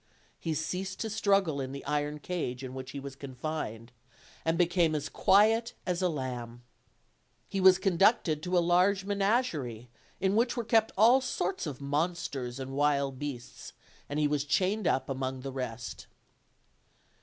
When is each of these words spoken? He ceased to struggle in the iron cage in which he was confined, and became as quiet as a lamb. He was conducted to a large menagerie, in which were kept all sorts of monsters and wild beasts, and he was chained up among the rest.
He 0.39 0.55
ceased 0.55 0.99
to 1.01 1.11
struggle 1.11 1.61
in 1.61 1.73
the 1.73 1.85
iron 1.85 2.17
cage 2.19 2.63
in 2.63 2.73
which 2.73 2.89
he 2.89 2.99
was 2.99 3.15
confined, 3.15 3.91
and 4.43 4.57
became 4.57 4.95
as 4.95 5.09
quiet 5.09 5.75
as 5.85 6.01
a 6.01 6.09
lamb. 6.09 6.63
He 7.47 7.61
was 7.61 7.77
conducted 7.77 8.41
to 8.41 8.57
a 8.57 8.65
large 8.67 9.05
menagerie, 9.05 9.89
in 10.19 10.35
which 10.35 10.57
were 10.57 10.63
kept 10.63 10.91
all 10.97 11.21
sorts 11.21 11.67
of 11.67 11.81
monsters 11.81 12.59
and 12.59 12.71
wild 12.71 13.19
beasts, 13.19 13.73
and 14.09 14.17
he 14.17 14.27
was 14.27 14.43
chained 14.43 14.87
up 14.87 15.07
among 15.07 15.41
the 15.41 15.51
rest. 15.51 16.07